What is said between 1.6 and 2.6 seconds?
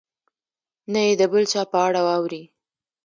په اړه اوري.